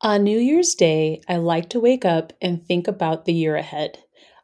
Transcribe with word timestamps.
On 0.00 0.22
New 0.22 0.38
Year's 0.38 0.76
Day, 0.76 1.22
I 1.28 1.38
like 1.38 1.70
to 1.70 1.80
wake 1.80 2.04
up 2.04 2.32
and 2.40 2.64
think 2.64 2.86
about 2.86 3.24
the 3.24 3.32
year 3.32 3.56
ahead. 3.56 3.98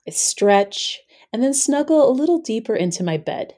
I 0.05 0.11
stretch 0.11 0.99
and 1.33 1.45
then 1.45 1.55
snuggle 1.55 2.11
a 2.11 2.11
little 2.11 2.41
deeper 2.41 2.75
into 2.75 3.05
my 3.05 3.19
bed. 3.19 3.55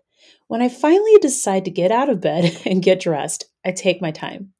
When 0.46 0.60
I 0.60 0.68
finally 0.68 1.16
decide 1.22 1.64
to 1.64 1.70
get 1.70 1.90
out 1.90 2.10
of 2.10 2.20
bed 2.20 2.60
and 2.66 2.82
get 2.82 3.00
dressed, 3.00 3.46
I 3.64 3.72
take 3.72 4.02
my 4.02 4.10
time. 4.10 4.52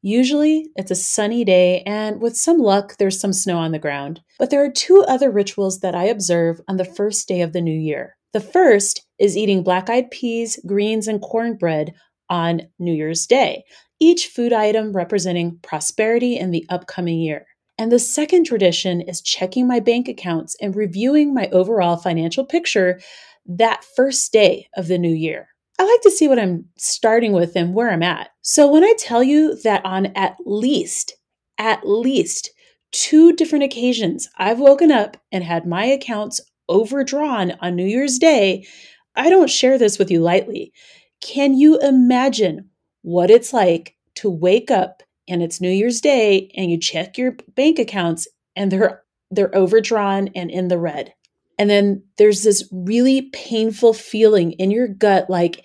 Usually, 0.00 0.68
it's 0.76 0.92
a 0.92 0.94
sunny 0.94 1.44
day, 1.44 1.82
and 1.82 2.20
with 2.20 2.36
some 2.36 2.58
luck, 2.58 2.98
there's 2.98 3.18
some 3.18 3.32
snow 3.32 3.58
on 3.58 3.72
the 3.72 3.80
ground. 3.80 4.20
But 4.38 4.50
there 4.50 4.62
are 4.62 4.70
two 4.70 5.04
other 5.08 5.32
rituals 5.32 5.80
that 5.80 5.96
I 5.96 6.04
observe 6.04 6.60
on 6.68 6.76
the 6.76 6.84
first 6.84 7.26
day 7.26 7.40
of 7.40 7.52
the 7.52 7.60
new 7.60 7.76
year. 7.76 8.16
The 8.32 8.40
first 8.40 9.04
is 9.18 9.36
eating 9.36 9.64
black 9.64 9.90
eyed 9.90 10.12
peas, 10.12 10.60
greens, 10.64 11.08
and 11.08 11.20
cornbread 11.20 11.94
on 12.30 12.68
New 12.78 12.92
Year's 12.92 13.26
Day 13.26 13.64
each 14.00 14.28
food 14.28 14.52
item 14.52 14.92
representing 14.92 15.58
prosperity 15.62 16.38
in 16.38 16.50
the 16.50 16.66
upcoming 16.68 17.18
year. 17.18 17.46
And 17.78 17.92
the 17.92 17.98
second 17.98 18.44
tradition 18.44 19.00
is 19.00 19.20
checking 19.20 19.66
my 19.66 19.80
bank 19.80 20.08
accounts 20.08 20.56
and 20.60 20.74
reviewing 20.74 21.34
my 21.34 21.48
overall 21.48 21.96
financial 21.96 22.44
picture 22.44 23.00
that 23.46 23.84
first 23.96 24.32
day 24.32 24.68
of 24.76 24.88
the 24.88 24.98
new 24.98 25.12
year. 25.12 25.48
I 25.78 25.84
like 25.84 26.00
to 26.02 26.10
see 26.10 26.26
what 26.26 26.38
I'm 26.38 26.64
starting 26.78 27.32
with 27.32 27.54
and 27.54 27.74
where 27.74 27.90
I'm 27.90 28.02
at. 28.02 28.30
So 28.40 28.70
when 28.70 28.82
I 28.82 28.94
tell 28.98 29.22
you 29.22 29.60
that 29.62 29.84
on 29.84 30.06
at 30.16 30.36
least, 30.46 31.14
at 31.58 31.86
least 31.86 32.50
two 32.92 33.34
different 33.34 33.64
occasions, 33.64 34.28
I've 34.38 34.58
woken 34.58 34.90
up 34.90 35.18
and 35.30 35.44
had 35.44 35.66
my 35.66 35.84
accounts 35.84 36.40
overdrawn 36.68 37.52
on 37.60 37.76
New 37.76 37.84
Year's 37.84 38.18
Day, 38.18 38.66
I 39.14 39.28
don't 39.28 39.50
share 39.50 39.78
this 39.78 39.98
with 39.98 40.10
you 40.10 40.20
lightly. 40.20 40.72
Can 41.20 41.54
you 41.54 41.78
imagine 41.80 42.70
what 43.02 43.30
it's 43.30 43.52
like 43.52 43.95
to 44.16 44.30
wake 44.30 44.70
up 44.70 45.02
and 45.28 45.42
it's 45.42 45.60
New 45.60 45.70
Year's 45.70 46.00
Day 46.00 46.50
and 46.56 46.70
you 46.70 46.78
check 46.78 47.18
your 47.18 47.36
bank 47.54 47.78
accounts 47.78 48.28
and 48.54 48.70
they're 48.70 49.02
they're 49.30 49.54
overdrawn 49.54 50.28
and 50.36 50.50
in 50.50 50.68
the 50.68 50.78
red. 50.78 51.12
And 51.58 51.68
then 51.68 52.02
there's 52.16 52.44
this 52.44 52.68
really 52.70 53.22
painful 53.32 53.92
feeling 53.92 54.52
in 54.52 54.70
your 54.70 54.86
gut 54.86 55.28
like 55.28 55.64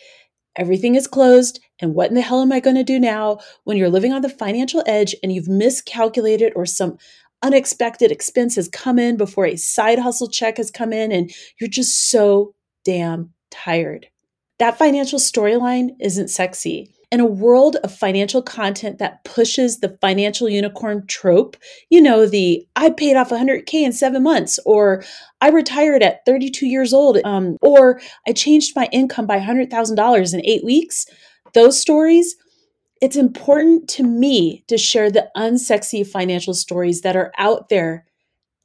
everything 0.55 0.95
is 0.95 1.07
closed 1.07 1.59
and 1.79 1.93
what 1.93 2.09
in 2.09 2.15
the 2.15 2.21
hell 2.21 2.41
am 2.41 2.51
I 2.51 2.59
going 2.59 2.75
to 2.75 2.83
do 2.83 2.99
now 2.99 3.39
when 3.63 3.77
you're 3.77 3.89
living 3.89 4.13
on 4.13 4.21
the 4.21 4.29
financial 4.29 4.83
edge 4.85 5.15
and 5.21 5.31
you've 5.31 5.47
miscalculated 5.47 6.53
or 6.55 6.65
some 6.65 6.97
unexpected 7.41 8.11
expense 8.11 8.55
has 8.55 8.67
come 8.69 8.99
in 8.99 9.17
before 9.17 9.45
a 9.45 9.55
side 9.55 9.99
hustle 9.99 10.29
check 10.29 10.57
has 10.57 10.71
come 10.71 10.93
in 10.93 11.11
and 11.11 11.31
you're 11.59 11.69
just 11.69 12.09
so 12.09 12.53
damn 12.83 13.31
tired. 13.49 14.07
That 14.59 14.77
financial 14.77 15.19
storyline 15.19 15.91
isn't 15.99 16.29
sexy. 16.29 16.93
In 17.11 17.19
a 17.19 17.25
world 17.25 17.75
of 17.83 17.93
financial 17.93 18.41
content 18.41 18.97
that 18.99 19.23
pushes 19.25 19.79
the 19.79 19.97
financial 19.99 20.47
unicorn 20.47 21.05
trope, 21.07 21.57
you 21.89 22.01
know, 22.01 22.25
the 22.25 22.65
I 22.77 22.89
paid 22.89 23.17
off 23.17 23.31
100K 23.31 23.73
in 23.73 23.91
seven 23.91 24.23
months, 24.23 24.59
or 24.65 25.03
I 25.41 25.49
retired 25.49 26.03
at 26.03 26.25
32 26.25 26.67
years 26.67 26.93
old, 26.93 27.17
um, 27.25 27.57
or 27.61 27.99
I 28.25 28.31
changed 28.31 28.77
my 28.77 28.87
income 28.93 29.27
by 29.27 29.39
$100,000 29.39 30.33
in 30.33 30.45
eight 30.45 30.63
weeks, 30.63 31.05
those 31.53 31.79
stories, 31.79 32.35
it's 33.01 33.15
important 33.15 33.89
to 33.89 34.03
me 34.03 34.63
to 34.67 34.77
share 34.77 35.09
the 35.09 35.29
unsexy 35.35 36.05
financial 36.05 36.53
stories 36.53 37.01
that 37.01 37.15
are 37.15 37.31
out 37.37 37.69
there. 37.69 38.05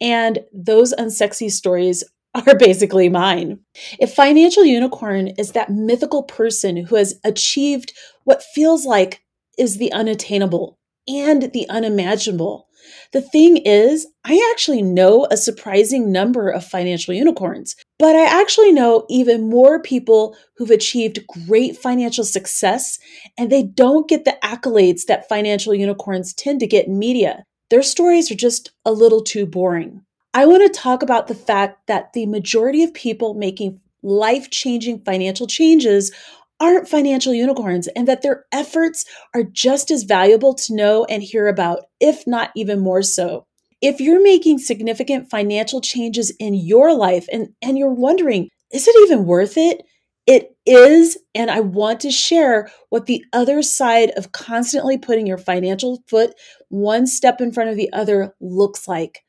And 0.01 0.41
those 0.53 0.95
unsexy 0.95 1.51
stories 1.51 2.05
are 2.47 2.57
basically 2.57 3.09
mine. 3.09 3.61
If 3.99 4.15
financial 4.15 4.65
unicorn 4.65 5.29
is 5.39 5.53
that 5.53 5.71
mythical 5.71 6.23
person 6.23 6.77
who 6.77 6.97
has 6.97 7.19
achieved 7.25 7.93
what 8.25 8.43
feels 8.43 8.85
like 8.85 9.23
is 9.59 9.79
the 9.79 9.93
unattainable 9.93 10.79
and 11.09 11.51
the 11.53 11.69
unimaginable, 11.69 12.69
the 13.13 13.21
thing 13.21 13.57
is, 13.59 14.07
I 14.25 14.51
actually 14.53 14.83
know 14.83 15.27
a 15.31 15.37
surprising 15.37 16.13
number 16.13 16.49
of 16.51 16.65
financial 16.65 17.15
unicorns, 17.15 17.75
but 17.99 18.15
I 18.15 18.25
actually 18.25 18.73
know 18.73 19.07
even 19.09 19.49
more 19.49 19.81
people 19.81 20.37
who've 20.57 20.71
achieved 20.71 21.27
great 21.47 21.77
financial 21.77 22.25
success 22.25 22.99
and 23.37 23.51
they 23.51 23.63
don't 23.63 24.09
get 24.09 24.25
the 24.25 24.37
accolades 24.43 25.07
that 25.07 25.29
financial 25.29 25.75
unicorns 25.75 26.35
tend 26.35 26.61
to 26.61 26.67
get 26.67 26.87
in 26.87 26.99
media. 26.99 27.45
Their 27.71 27.83
stories 27.83 28.31
are 28.31 28.37
just 28.37 28.71
a 28.85 28.93
little 28.93 29.23
too 29.23 29.47
boring. 29.47 30.06
I 30.37 30.45
want 30.45 30.71
to 30.71 30.81
talk 30.81 31.03
about 31.03 31.29
the 31.29 31.35
fact 31.35 31.87
that 31.87 32.13
the 32.13 32.27
majority 32.27 32.83
of 32.83 32.93
people 32.93 33.33
making 33.33 33.81
life 34.03 34.51
changing 34.51 35.01
financial 35.01 35.47
changes 35.47 36.13
aren't 36.61 36.91
financial 36.91 37.33
unicorns 37.33 37.89
and 37.97 38.07
that 38.07 38.21
their 38.21 38.45
efforts 38.53 39.07
are 39.35 39.45
just 39.45 39.91
as 39.91 40.03
valuable 40.03 40.53
to 40.53 40.75
know 40.75 41.07
and 41.07 41.23
hear 41.23 41.49
about, 41.49 41.85
if 42.01 42.27
not 42.27 42.51
even 42.55 42.81
more 42.81 43.01
so. 43.01 43.47
If 43.81 43.99
you're 43.99 44.23
making 44.23 44.59
significant 44.59 45.31
financial 45.31 45.81
changes 45.81 46.31
in 46.39 46.53
your 46.53 46.95
life 46.95 47.27
and, 47.33 47.49
and 47.63 47.79
you're 47.79 47.95
wondering, 47.95 48.51
is 48.71 48.87
it 48.87 48.97
even 49.05 49.25
worth 49.25 49.57
it? 49.57 49.85
It 50.27 50.55
is. 50.67 51.17
And 51.35 51.51
I 51.51 51.61
want 51.61 52.01
to 52.01 52.11
share 52.11 52.71
what 52.91 53.07
the 53.07 53.25
other 53.33 53.63
side 53.63 54.11
of 54.19 54.33
constantly 54.33 54.99
putting 54.99 55.27
your 55.27 55.39
financial 55.39 56.03
foot 56.07 56.35
one 56.69 57.07
step 57.07 57.41
in 57.41 57.53
front 57.53 57.71
of 57.71 57.77
the 57.77 57.91
other 57.95 58.35
looks 58.39 58.87
like. 58.87 59.23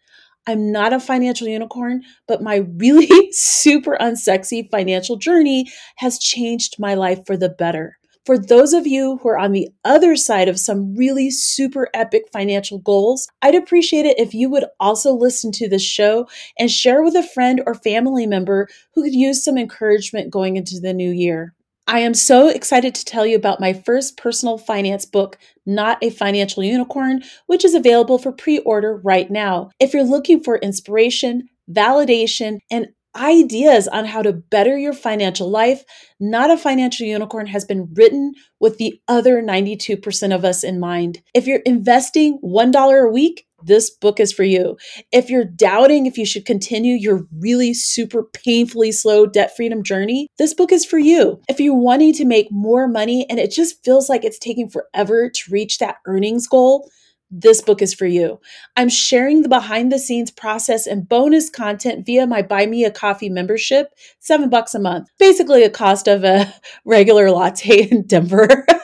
I'm 0.47 0.72
not 0.72 0.94
a 0.94 1.00
financial 1.00 1.47
unicorn, 1.47 2.03
but 2.28 2.41
my 2.41 2.66
really 2.78 3.09
super 3.31 3.97
unsexy 4.00 4.69
financial 4.72 5.18
journey 5.18 5.69
has 5.97 6.18
changed 6.18 6.80
my 6.80 6.94
life 6.94 7.19
for 7.25 7.35
the 7.35 7.50
better. 7.50 7.97
For 8.25 8.38
those 8.38 8.74
of 8.74 8.86
you 8.86 9.19
who 9.22 9.30
are 9.30 9.38
on 9.38 9.53
the 9.53 9.69
other 9.86 10.18
side 10.18 10.50
of 10.50 10.59
some 10.59 10.96
really 10.96 11.31
super 11.31 11.88
epic 11.94 12.24
financial 12.34 12.80
goals, 12.80 13.30
I'd 13.41 13.56
appreciate 13.56 14.06
it 14.06 14.19
if 14.19 14.34
you 14.34 14.50
would 14.50 14.66
also 14.81 15.13
listen 15.13 15.52
to 15.53 15.69
this 15.69 15.84
show 15.84 16.28
and 16.59 16.69
share 16.69 17.03
with 17.03 17.16
a 17.16 17.24
friend 17.24 17.62
or 17.66 17.74
family 17.74 18.28
member 18.28 18.68
who 18.94 19.03
could 19.03 19.13
use 19.13 19.44
some 19.44 19.57
encouragement 19.57 20.30
going 20.30 20.57
into 20.57 20.80
the 20.81 20.94
new 20.94 21.09
year. 21.09 21.53
I 21.90 22.00
am 22.00 22.14
so 22.14 22.50
excited 22.50 22.94
to 22.96 23.06
tell 23.06 23.25
you 23.25 23.38
about 23.38 23.62
my 23.62 23.72
first 23.72 24.18
personal 24.18 24.58
finance 24.58 25.06
book, 25.06 25.38
Not 25.66 25.98
a 26.02 26.09
Financial 26.09 26.62
Unicorn, 26.62 27.24
which 27.46 27.64
is 27.64 27.74
available 27.74 28.18
for 28.18 28.34
pre 28.34 28.59
order 28.59 28.98
right 28.98 29.31
now. 29.31 29.70
If 29.80 29.94
you're 29.94 30.03
looking 30.03 30.44
for 30.44 30.58
inspiration, 30.58 31.48
validation, 31.72 32.59
and 32.70 32.88
ideas 33.16 33.88
on 33.88 34.06
how 34.06 34.22
to 34.22 34.34
better 34.34 34.78
your 34.78 34.92
financial 34.92 35.50
life, 35.50 35.86
Not 36.20 36.52
a 36.52 36.58
Financial 36.58 37.08
Unicorn 37.08 37.48
has 37.48 37.64
been 37.64 37.88
written 37.94 38.34
with 38.59 38.78
the 38.78 39.00
other 39.08 39.42
92% 39.42 40.36
of 40.36 40.44
us 40.44 40.66
in 40.66 40.81
mind. 40.81 41.22
If 41.34 41.48
you're 41.48 41.59
investing 41.59 42.38
$1 42.44 43.08
a 43.08 43.12
week, 43.12 43.47
this 43.63 43.90
book 43.90 44.19
is 44.19 44.31
for 44.31 44.44
you. 44.44 44.78
If 45.12 45.29
you're 45.29 45.45
doubting 45.45 46.06
if 46.06 46.18
you 46.18 46.25
should 46.25 46.45
continue 46.45 46.95
your 46.95 47.28
really 47.40 47.73
super 47.73 48.23
painfully 48.23 48.91
slow 48.91 49.25
debt 49.25 49.56
freedom 49.56 49.84
journey, 49.84 50.28
this 50.38 50.53
book 50.53 50.72
is 50.72 50.85
for 50.85 51.00
you. 51.00 51.41
If 51.50 51.59
you're 51.59 51.75
wanting 51.75 52.13
to 52.13 52.25
make 52.25 52.51
more 52.51 52.88
money 52.88 53.25
and 53.29 53.40
it 53.40 53.51
just 53.51 53.84
feels 53.84 54.09
like 54.09 54.23
it's 54.23 54.40
taking 54.40 54.69
forever 54.69 55.29
to 55.29 55.51
reach 55.51 55.79
that 55.79 55.97
earnings 56.06 56.47
goal, 56.47 56.90
this 57.29 57.62
book 57.62 57.81
is 57.81 57.94
for 57.94 58.06
you. 58.06 58.40
I'm 58.78 58.90
sharing 58.90 59.41
the 59.41 59.50
behind 59.50 59.91
the 59.91 60.00
scenes 60.00 60.31
process 60.31 60.88
and 60.88 61.07
bonus 61.07 61.50
content 61.50 62.06
via 62.06 62.25
my 62.25 62.41
Buy 62.41 62.66
Me 62.66 62.85
a 62.85 62.91
Coffee 62.91 63.29
membership, 63.29 63.89
seven 64.19 64.50
bucks 64.50 64.74
a 64.74 64.79
month, 64.79 65.09
basically 65.19 65.63
a 65.63 65.69
cost 65.69 66.07
of 66.07 66.24
a 66.24 66.53
regular 66.85 67.29
latte 67.31 67.89
in 67.89 68.07
Denver. 68.07 68.66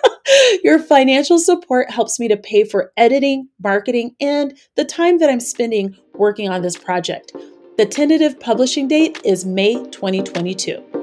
Your 0.64 0.80
financial 0.80 1.40
support 1.40 1.90
helps 1.90 2.20
me 2.20 2.28
to 2.28 2.38
pay 2.38 2.64
for 2.64 2.92
editing, 2.98 3.50
marketing, 3.62 4.16
and 4.20 4.58
the 4.76 4.86
time 4.86 5.20
that 5.20 5.30
I'm 5.30 5.40
spending 5.40 5.96
working 6.14 6.50
on 6.50 6.62
this 6.62 6.78
project. 6.78 7.34
The 7.78 7.86
tentative 7.86 8.40
publishing 8.40 8.88
date 8.88 9.20
is 9.24 9.46
May 9.46 9.74
2022. 9.92 11.03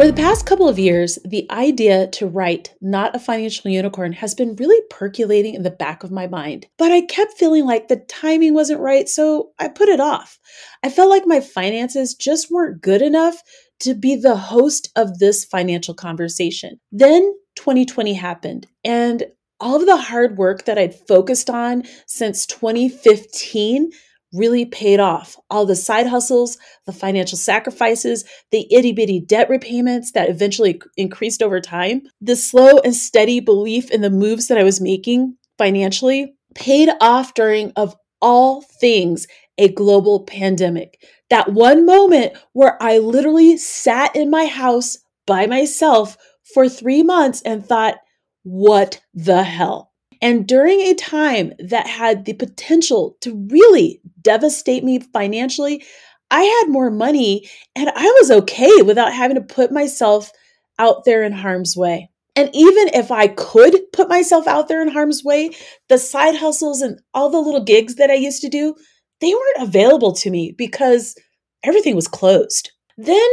For 0.00 0.06
the 0.06 0.14
past 0.14 0.46
couple 0.46 0.66
of 0.66 0.78
years, 0.78 1.18
the 1.26 1.46
idea 1.50 2.06
to 2.12 2.26
write 2.26 2.74
Not 2.80 3.14
a 3.14 3.18
Financial 3.18 3.70
Unicorn 3.70 4.14
has 4.14 4.34
been 4.34 4.56
really 4.56 4.80
percolating 4.88 5.54
in 5.54 5.62
the 5.62 5.70
back 5.70 6.02
of 6.02 6.10
my 6.10 6.26
mind. 6.26 6.66
But 6.78 6.90
I 6.90 7.02
kept 7.02 7.36
feeling 7.36 7.66
like 7.66 7.88
the 7.88 8.02
timing 8.08 8.54
wasn't 8.54 8.80
right, 8.80 9.06
so 9.10 9.50
I 9.58 9.68
put 9.68 9.90
it 9.90 10.00
off. 10.00 10.38
I 10.82 10.88
felt 10.88 11.10
like 11.10 11.26
my 11.26 11.40
finances 11.40 12.14
just 12.14 12.50
weren't 12.50 12.80
good 12.80 13.02
enough 13.02 13.42
to 13.80 13.92
be 13.92 14.16
the 14.16 14.36
host 14.36 14.90
of 14.96 15.18
this 15.18 15.44
financial 15.44 15.92
conversation. 15.92 16.80
Then 16.90 17.34
2020 17.56 18.14
happened, 18.14 18.66
and 18.82 19.24
all 19.60 19.76
of 19.76 19.84
the 19.84 19.98
hard 19.98 20.38
work 20.38 20.64
that 20.64 20.78
I'd 20.78 20.94
focused 20.94 21.50
on 21.50 21.82
since 22.06 22.46
2015 22.46 23.90
really 24.32 24.64
paid 24.64 25.00
off. 25.00 25.36
All 25.50 25.66
the 25.66 25.76
side 25.76 26.06
hustles, 26.06 26.58
the 26.86 26.92
financial 26.92 27.38
sacrifices, 27.38 28.24
the 28.50 28.66
itty 28.72 28.92
bitty 28.92 29.20
debt 29.20 29.48
repayments 29.48 30.12
that 30.12 30.28
eventually 30.28 30.80
increased 30.96 31.42
over 31.42 31.60
time, 31.60 32.02
the 32.20 32.36
slow 32.36 32.78
and 32.84 32.94
steady 32.94 33.40
belief 33.40 33.90
in 33.90 34.00
the 34.00 34.10
moves 34.10 34.48
that 34.48 34.58
I 34.58 34.62
was 34.62 34.80
making 34.80 35.36
financially 35.58 36.34
paid 36.54 36.88
off 37.00 37.34
during, 37.34 37.72
of 37.76 37.96
all 38.20 38.62
things, 38.62 39.26
a 39.58 39.68
global 39.68 40.24
pandemic. 40.24 41.02
That 41.28 41.52
one 41.52 41.84
moment 41.86 42.32
where 42.52 42.82
I 42.82 42.98
literally 42.98 43.56
sat 43.56 44.14
in 44.16 44.30
my 44.30 44.46
house 44.46 44.98
by 45.26 45.46
myself 45.46 46.16
for 46.54 46.68
three 46.68 47.02
months 47.02 47.42
and 47.42 47.64
thought, 47.64 47.96
what 48.42 49.00
the 49.14 49.42
hell? 49.42 49.89
And 50.22 50.46
during 50.46 50.80
a 50.80 50.94
time 50.94 51.52
that 51.58 51.86
had 51.86 52.24
the 52.24 52.34
potential 52.34 53.16
to 53.22 53.46
really 53.50 54.00
devastate 54.20 54.84
me 54.84 55.00
financially, 55.00 55.84
I 56.30 56.42
had 56.42 56.72
more 56.72 56.90
money 56.90 57.48
and 57.74 57.90
I 57.94 58.04
was 58.20 58.30
okay 58.30 58.82
without 58.82 59.12
having 59.12 59.36
to 59.36 59.40
put 59.40 59.72
myself 59.72 60.30
out 60.78 61.04
there 61.04 61.22
in 61.22 61.32
harm's 61.32 61.76
way. 61.76 62.10
And 62.36 62.50
even 62.54 62.88
if 62.88 63.10
I 63.10 63.28
could 63.28 63.76
put 63.92 64.08
myself 64.08 64.46
out 64.46 64.68
there 64.68 64.80
in 64.82 64.88
harm's 64.88 65.24
way, 65.24 65.50
the 65.88 65.98
side 65.98 66.36
hustles 66.36 66.80
and 66.80 67.00
all 67.12 67.30
the 67.30 67.40
little 67.40 67.64
gigs 67.64 67.96
that 67.96 68.10
I 68.10 68.14
used 68.14 68.40
to 68.42 68.48
do, 68.48 68.74
they 69.20 69.34
weren't 69.34 69.68
available 69.68 70.12
to 70.14 70.30
me 70.30 70.52
because 70.56 71.16
everything 71.64 71.96
was 71.96 72.08
closed. 72.08 72.70
Then 72.96 73.28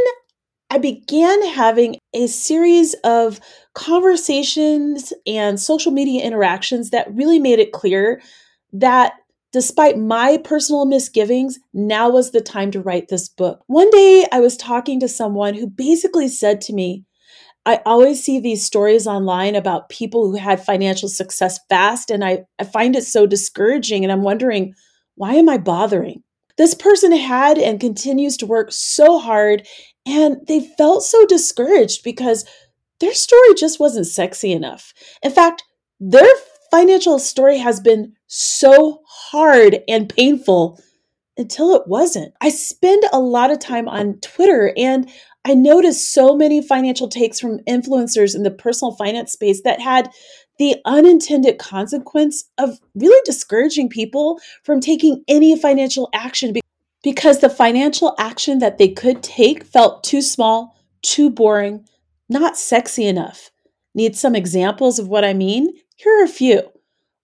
I 0.70 0.78
began 0.78 1.46
having 1.46 1.96
a 2.14 2.26
series 2.26 2.94
of 3.04 3.40
conversations 3.74 5.12
and 5.26 5.58
social 5.58 5.92
media 5.92 6.22
interactions 6.22 6.90
that 6.90 7.12
really 7.14 7.38
made 7.38 7.58
it 7.58 7.72
clear 7.72 8.20
that 8.72 9.14
despite 9.52 9.98
my 9.98 10.36
personal 10.44 10.84
misgivings, 10.84 11.58
now 11.72 12.10
was 12.10 12.32
the 12.32 12.40
time 12.40 12.70
to 12.72 12.82
write 12.82 13.08
this 13.08 13.28
book. 13.28 13.62
One 13.66 13.90
day 13.90 14.26
I 14.30 14.40
was 14.40 14.56
talking 14.56 15.00
to 15.00 15.08
someone 15.08 15.54
who 15.54 15.66
basically 15.66 16.28
said 16.28 16.60
to 16.62 16.74
me, 16.74 17.04
I 17.64 17.80
always 17.84 18.22
see 18.22 18.40
these 18.40 18.64
stories 18.64 19.06
online 19.06 19.54
about 19.54 19.88
people 19.88 20.30
who 20.30 20.36
had 20.36 20.64
financial 20.64 21.08
success 21.08 21.58
fast, 21.68 22.10
and 22.10 22.24
I, 22.24 22.44
I 22.58 22.64
find 22.64 22.96
it 22.96 23.04
so 23.04 23.26
discouraging. 23.26 24.04
And 24.04 24.12
I'm 24.12 24.22
wondering, 24.22 24.74
why 25.16 25.34
am 25.34 25.48
I 25.48 25.58
bothering? 25.58 26.22
This 26.56 26.74
person 26.74 27.12
had 27.12 27.58
and 27.58 27.78
continues 27.78 28.36
to 28.38 28.46
work 28.46 28.72
so 28.72 29.18
hard 29.18 29.66
and 30.08 30.46
they 30.46 30.60
felt 30.60 31.02
so 31.02 31.26
discouraged 31.26 32.02
because 32.02 32.46
their 32.98 33.14
story 33.14 33.54
just 33.54 33.78
wasn't 33.78 34.06
sexy 34.06 34.50
enough. 34.52 34.94
In 35.22 35.30
fact, 35.30 35.64
their 36.00 36.28
financial 36.70 37.18
story 37.18 37.58
has 37.58 37.78
been 37.78 38.14
so 38.26 39.02
hard 39.06 39.80
and 39.86 40.08
painful 40.08 40.80
until 41.36 41.74
it 41.74 41.86
wasn't. 41.86 42.34
I 42.40 42.48
spend 42.48 43.04
a 43.12 43.20
lot 43.20 43.50
of 43.50 43.60
time 43.60 43.88
on 43.88 44.18
Twitter 44.20 44.72
and 44.76 45.08
I 45.44 45.54
noticed 45.54 46.12
so 46.12 46.34
many 46.34 46.60
financial 46.60 47.08
takes 47.08 47.38
from 47.38 47.60
influencers 47.60 48.34
in 48.34 48.42
the 48.42 48.50
personal 48.50 48.94
finance 48.94 49.32
space 49.32 49.62
that 49.62 49.80
had 49.80 50.10
the 50.58 50.76
unintended 50.84 51.58
consequence 51.58 52.50
of 52.58 52.78
really 52.94 53.20
discouraging 53.24 53.88
people 53.88 54.40
from 54.64 54.80
taking 54.80 55.22
any 55.28 55.56
financial 55.56 56.08
action 56.12 56.52
because 57.02 57.40
the 57.40 57.50
financial 57.50 58.14
action 58.18 58.58
that 58.58 58.78
they 58.78 58.88
could 58.88 59.22
take 59.22 59.64
felt 59.64 60.04
too 60.04 60.22
small, 60.22 60.76
too 61.02 61.30
boring, 61.30 61.86
not 62.28 62.56
sexy 62.56 63.06
enough. 63.06 63.50
Need 63.94 64.16
some 64.16 64.34
examples 64.34 64.98
of 64.98 65.08
what 65.08 65.24
I 65.24 65.32
mean? 65.32 65.72
Here 65.96 66.20
are 66.20 66.24
a 66.24 66.28
few. 66.28 66.62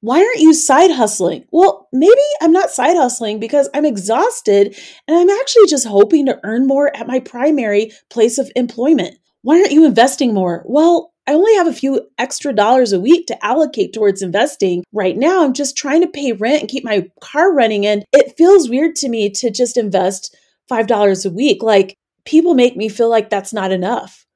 Why 0.01 0.19
aren't 0.19 0.41
you 0.41 0.53
side 0.53 0.91
hustling? 0.91 1.47
Well, 1.51 1.89
maybe 1.91 2.21
I'm 2.43 2.53
not 2.53 2.71
side 2.71 2.97
hustling 2.97 3.41
because 3.41 3.71
I'm 3.73 3.87
exhausted 3.87 4.77
and 5.09 5.17
I'm 5.17 5.31
actually 5.31 5.67
just 5.67 5.87
hoping 5.87 6.27
to 6.27 6.39
earn 6.45 6.67
more 6.67 6.95
at 6.95 7.07
my 7.07 7.21
primary 7.21 7.91
place 8.11 8.37
of 8.37 8.53
employment. 8.55 9.17
Why 9.41 9.59
aren't 9.59 9.73
you 9.73 9.87
investing 9.87 10.35
more? 10.35 10.63
Well, 10.67 11.14
I 11.27 11.33
only 11.33 11.55
have 11.55 11.67
a 11.67 11.73
few 11.73 12.09
extra 12.19 12.53
dollars 12.53 12.93
a 12.93 13.01
week 13.01 13.27
to 13.29 13.45
allocate 13.45 13.93
towards 13.93 14.21
investing. 14.21 14.85
Right 14.93 15.17
now, 15.17 15.45
I'm 15.45 15.55
just 15.55 15.77
trying 15.77 16.03
to 16.03 16.07
pay 16.07 16.33
rent 16.33 16.61
and 16.61 16.71
keep 16.71 16.85
my 16.85 17.11
car 17.21 17.53
running. 17.53 17.87
And 17.87 18.05
it 18.13 18.37
feels 18.37 18.69
weird 18.69 18.95
to 18.97 19.09
me 19.09 19.31
to 19.31 19.51
just 19.51 19.77
invest 19.77 20.37
$5 20.71 21.27
a 21.27 21.31
week. 21.31 21.63
Like 21.63 21.97
people 22.25 22.55
make 22.55 22.77
me 22.77 22.89
feel 22.89 23.09
like 23.09 23.31
that's 23.31 23.53
not 23.53 23.73
enough. 23.73 24.27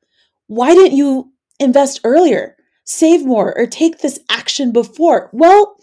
Why 0.46 0.74
didn't 0.74 0.96
you 0.96 1.32
invest 1.60 2.00
earlier, 2.04 2.56
save 2.84 3.24
more, 3.24 3.56
or 3.58 3.66
take 3.66 3.98
this 3.98 4.18
action 4.30 4.72
before? 4.72 5.28
Well, 5.32 5.76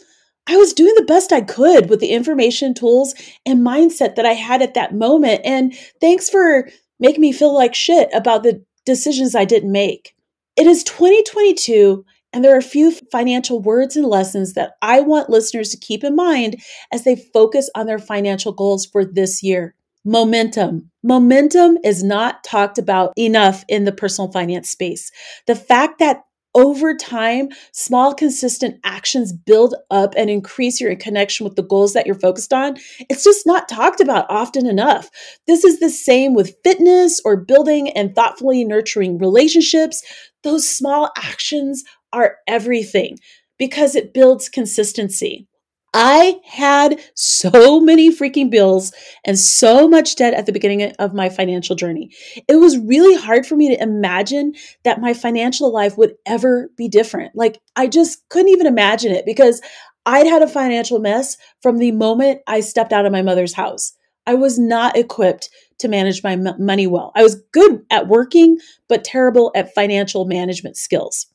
I 0.47 0.57
was 0.57 0.73
doing 0.73 0.93
the 0.95 1.03
best 1.03 1.31
I 1.31 1.41
could 1.41 1.89
with 1.89 1.99
the 1.99 2.09
information, 2.09 2.73
tools, 2.73 3.15
and 3.45 3.65
mindset 3.65 4.15
that 4.15 4.25
I 4.25 4.33
had 4.33 4.61
at 4.61 4.75
that 4.75 4.93
moment. 4.93 5.41
And 5.43 5.75
thanks 6.01 6.29
for 6.29 6.69
making 6.99 7.21
me 7.21 7.31
feel 7.31 7.53
like 7.53 7.75
shit 7.75 8.09
about 8.13 8.43
the 8.43 8.63
decisions 8.85 9.35
I 9.35 9.45
didn't 9.45 9.71
make. 9.71 10.14
It 10.55 10.67
is 10.67 10.85
2022, 10.85 12.05
and 12.31 12.43
there 12.43 12.55
are 12.55 12.59
a 12.59 12.61
few 12.61 12.91
financial 13.11 13.61
words 13.61 13.97
and 13.97 14.05
lessons 14.05 14.53
that 14.53 14.77
I 14.81 15.01
want 15.01 15.29
listeners 15.29 15.69
to 15.71 15.77
keep 15.77 16.01
in 16.01 16.15
mind 16.15 16.61
as 16.93 17.03
they 17.03 17.17
focus 17.17 17.69
on 17.75 17.87
their 17.87 17.99
financial 17.99 18.53
goals 18.53 18.85
for 18.85 19.03
this 19.03 19.43
year. 19.43 19.75
Momentum. 20.05 20.91
Momentum 21.03 21.77
is 21.83 22.03
not 22.03 22.43
talked 22.45 22.77
about 22.77 23.11
enough 23.17 23.65
in 23.67 23.83
the 23.83 23.91
personal 23.91 24.31
finance 24.31 24.69
space. 24.69 25.11
The 25.45 25.55
fact 25.55 25.99
that 25.99 26.21
over 26.55 26.95
time, 26.95 27.49
small, 27.73 28.13
consistent 28.13 28.79
actions 28.85 29.33
build 29.33 29.75
up 29.91 30.13
and 30.15 30.29
increase 30.29 30.79
your 30.79 30.95
connection 30.95 31.43
with 31.43 31.57
the 31.57 31.63
goals 31.63 31.93
that 31.93 32.05
you're 32.05 32.15
focused 32.15 32.53
on. 32.53 32.77
It's 33.09 33.25
just 33.25 33.45
not 33.45 33.67
talked 33.67 33.99
about 33.99 34.25
often 34.29 34.65
enough. 34.65 35.09
This 35.47 35.65
is 35.65 35.79
the 35.79 35.89
same 35.89 36.33
with 36.33 36.55
fitness 36.63 37.19
or 37.25 37.35
building 37.35 37.89
and 37.89 38.15
thoughtfully 38.15 38.63
nurturing 38.63 39.17
relationships. 39.17 40.01
Those 40.45 40.69
small 40.69 41.11
actions 41.17 41.83
are 42.13 42.37
everything 42.47 43.17
because 43.57 43.95
it 43.95 44.13
builds 44.13 44.47
consistency. 44.47 45.47
I 45.91 46.39
had 46.45 47.01
so 47.15 47.79
many 47.79 48.15
freaking 48.15 48.51
bills 48.51 48.93
and 49.25 49.39
so 49.39 49.87
much 49.87 50.15
debt 50.15 50.35
at 50.35 50.45
the 50.45 50.51
beginning 50.51 50.83
of 50.99 51.15
my 51.15 51.29
financial 51.29 51.75
journey. 51.75 52.11
It 52.47 52.57
was 52.57 52.77
really 52.77 53.15
hard 53.15 53.47
for 53.47 53.55
me 53.55 53.69
to 53.69 53.81
imagine 53.81 54.53
that 54.83 55.01
my 55.01 55.15
financial 55.15 55.73
life 55.73 55.97
would 55.97 56.13
ever 56.27 56.69
be 56.77 56.89
different. 56.89 57.35
Like, 57.35 57.59
I 57.75 57.87
just 57.87 58.19
couldn't 58.29 58.49
even 58.49 58.67
imagine 58.67 59.13
it 59.13 59.25
because 59.25 59.61
I'd 60.05 60.27
had 60.27 60.43
a 60.43 60.47
financial 60.47 60.99
mess 60.99 61.37
from 61.63 61.79
the 61.79 61.91
moment 61.91 62.41
I 62.45 62.59
stepped 62.59 62.93
out 62.93 63.07
of 63.07 63.11
my 63.11 63.23
mother's 63.23 63.53
house. 63.53 63.93
I 64.27 64.35
was 64.35 64.59
not 64.59 64.97
equipped 64.97 65.49
to 65.79 65.87
manage 65.87 66.23
my 66.23 66.33
m- 66.33 66.55
money 66.59 66.87
well. 66.87 67.11
I 67.15 67.23
was 67.23 67.41
good 67.51 67.85
at 67.89 68.07
working, 68.07 68.57
but 68.87 69.03
terrible 69.03 69.51
at 69.55 69.73
financial 69.73 70.25
management 70.25 70.77
skills. 70.77 71.27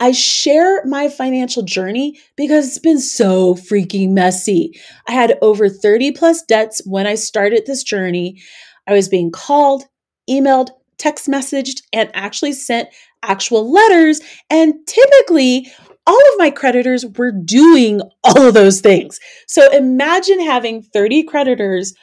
I 0.00 0.12
share 0.12 0.84
my 0.84 1.08
financial 1.08 1.62
journey 1.62 2.18
because 2.36 2.66
it's 2.66 2.78
been 2.78 3.00
so 3.00 3.54
freaking 3.54 4.10
messy. 4.10 4.78
I 5.08 5.12
had 5.12 5.38
over 5.42 5.68
30 5.68 6.12
plus 6.12 6.42
debts 6.42 6.82
when 6.84 7.06
I 7.06 7.14
started 7.14 7.64
this 7.66 7.82
journey. 7.82 8.42
I 8.86 8.92
was 8.92 9.08
being 9.08 9.30
called, 9.30 9.84
emailed, 10.28 10.70
text 10.98 11.28
messaged, 11.28 11.82
and 11.92 12.10
actually 12.14 12.52
sent 12.52 12.88
actual 13.22 13.70
letters. 13.70 14.20
And 14.50 14.74
typically, 14.86 15.72
all 16.06 16.20
of 16.32 16.38
my 16.38 16.50
creditors 16.50 17.06
were 17.16 17.32
doing 17.32 18.02
all 18.24 18.48
of 18.48 18.54
those 18.54 18.80
things. 18.80 19.20
So 19.46 19.70
imagine 19.72 20.40
having 20.40 20.82
30 20.82 21.22
creditors 21.24 21.94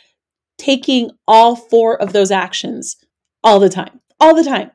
taking 0.62 1.12
all 1.27 1.56
four 1.56 2.01
of 2.01 2.13
those 2.13 2.32
actions 2.32 2.96
all 3.44 3.60
the 3.60 3.70
time, 3.70 4.00
all 4.20 4.36
the 4.36 4.44
time 4.44 4.72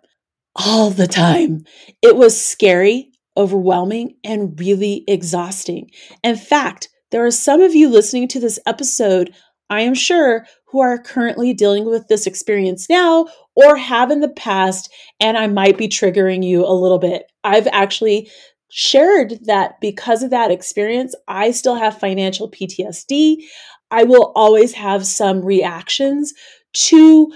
all 0.57 0.91
the 0.91 1.07
time. 1.07 1.65
It 2.03 2.17
was 2.17 2.41
scary, 2.41 3.13
overwhelming, 3.37 4.17
and 4.25 4.59
really 4.59 5.05
exhausting. 5.07 5.91
In 6.23 6.37
fact, 6.37 6.89
there 7.11 7.25
are 7.25 7.31
some 7.31 7.61
of 7.61 7.75
you 7.75 7.89
listening 7.89 8.29
to 8.29 8.41
this 8.41 8.59
episode, 8.67 9.35
I 9.71 9.83
am 9.83 9.95
sure, 9.95 10.47
who 10.69 10.81
are 10.81 10.99
currently 10.99 11.53
dealing 11.53 11.85
with 11.85 12.09
this 12.09 12.27
experience 12.27 12.89
now 12.89 13.27
or 13.55 13.77
have 13.77 14.11
in 14.11 14.21
the 14.21 14.29
past, 14.29 14.93
and 15.21 15.37
I 15.37 15.47
might 15.47 15.79
be 15.79 15.89
triggering 15.89 16.45
you 16.45 16.65
a 16.65 16.73
little 16.73 16.99
bit. 16.99 17.25
I've 17.45 17.69
actually 17.69 18.31
shared 18.71 19.39
that 19.45 19.81
because 19.81 20.23
of 20.23 20.31
that 20.31 20.51
experience, 20.51 21.15
I 21.29 21.53
still 21.53 21.77
have 21.77 21.99
financial 21.99 22.51
PTSD. 22.51 23.45
I 23.91 24.05
will 24.05 24.33
always 24.35 24.73
have 24.75 25.07
some 25.07 25.45
reactions 25.45 26.35
to 26.75 27.33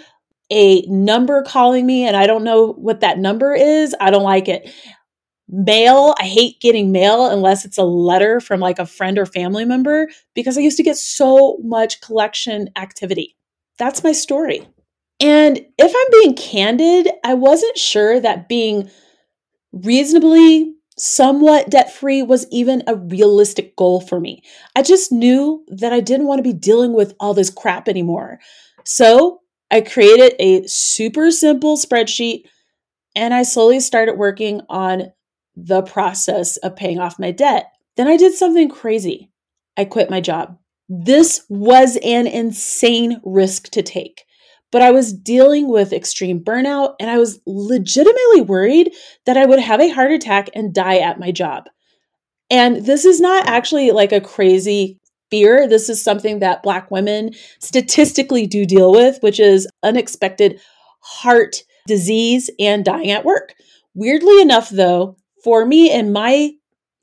a 0.50 0.82
number 0.82 1.42
calling 1.42 1.86
me 1.86 2.06
and 2.06 2.16
I 2.16 2.26
don't 2.26 2.44
know 2.44 2.72
what 2.72 3.00
that 3.00 3.18
number 3.18 3.54
is, 3.54 3.94
I 4.00 4.10
don't 4.10 4.24
like 4.24 4.48
it. 4.48 4.72
Mail, 5.48 6.14
I 6.20 6.24
hate 6.24 6.60
getting 6.60 6.92
mail 6.92 7.26
unless 7.26 7.64
it's 7.64 7.78
a 7.78 7.82
letter 7.82 8.40
from 8.40 8.60
like 8.60 8.78
a 8.78 8.86
friend 8.86 9.18
or 9.18 9.26
family 9.26 9.64
member 9.64 10.08
because 10.34 10.56
I 10.56 10.60
used 10.60 10.76
to 10.76 10.82
get 10.82 10.96
so 10.96 11.58
much 11.62 12.00
collection 12.00 12.68
activity. 12.76 13.36
That's 13.78 14.04
my 14.04 14.12
story. 14.12 14.66
And 15.18 15.58
if 15.78 15.92
I'm 15.94 16.20
being 16.20 16.36
candid, 16.36 17.08
I 17.24 17.34
wasn't 17.34 17.76
sure 17.76 18.20
that 18.20 18.48
being 18.48 18.90
reasonably 19.72 20.74
somewhat 21.00 21.70
debt 21.70 21.92
free 21.92 22.22
was 22.22 22.46
even 22.50 22.82
a 22.86 22.94
realistic 22.94 23.74
goal 23.76 24.00
for 24.00 24.20
me. 24.20 24.42
I 24.76 24.82
just 24.82 25.10
knew 25.10 25.64
that 25.68 25.92
I 25.92 26.00
didn't 26.00 26.26
want 26.26 26.38
to 26.38 26.42
be 26.42 26.52
dealing 26.52 26.92
with 26.92 27.14
all 27.18 27.32
this 27.32 27.50
crap 27.50 27.88
anymore. 27.88 28.38
So 28.84 29.40
I 29.70 29.80
created 29.80 30.34
a 30.38 30.66
super 30.66 31.30
simple 31.30 31.76
spreadsheet 31.76 32.44
and 33.16 33.32
I 33.32 33.44
slowly 33.44 33.80
started 33.80 34.18
working 34.18 34.60
on 34.68 35.12
the 35.56 35.82
process 35.82 36.58
of 36.58 36.76
paying 36.76 36.98
off 36.98 37.18
my 37.18 37.30
debt. 37.30 37.72
Then 37.96 38.06
I 38.06 38.16
did 38.16 38.34
something 38.34 38.68
crazy. 38.68 39.30
I 39.76 39.86
quit 39.86 40.10
my 40.10 40.20
job. 40.20 40.58
This 40.88 41.44
was 41.48 41.96
an 42.02 42.26
insane 42.26 43.20
risk 43.24 43.70
to 43.70 43.82
take 43.82 44.24
but 44.72 44.82
I 44.82 44.90
was 44.90 45.12
dealing 45.12 45.68
with 45.68 45.92
extreme 45.92 46.40
burnout 46.40 46.94
and 47.00 47.10
I 47.10 47.18
was 47.18 47.40
legitimately 47.46 48.42
worried 48.42 48.92
that 49.26 49.36
I 49.36 49.46
would 49.46 49.58
have 49.58 49.80
a 49.80 49.88
heart 49.88 50.12
attack 50.12 50.50
and 50.54 50.74
die 50.74 50.98
at 50.98 51.18
my 51.18 51.30
job. 51.30 51.64
And 52.50 52.84
this 52.84 53.04
is 53.04 53.20
not 53.20 53.46
actually 53.46 53.90
like 53.90 54.12
a 54.12 54.20
crazy 54.20 54.98
fear. 55.30 55.68
This 55.68 55.88
is 55.88 56.02
something 56.02 56.40
that 56.40 56.62
Black 56.62 56.90
women 56.90 57.30
statistically 57.60 58.46
do 58.46 58.66
deal 58.66 58.90
with, 58.90 59.18
which 59.22 59.38
is 59.38 59.68
unexpected 59.82 60.60
heart 61.00 61.62
disease 61.86 62.50
and 62.58 62.84
dying 62.84 63.10
at 63.10 63.24
work. 63.24 63.54
Weirdly 63.94 64.40
enough, 64.40 64.68
though, 64.68 65.16
for 65.42 65.64
me 65.64 65.92
in 65.92 66.12
my 66.12 66.52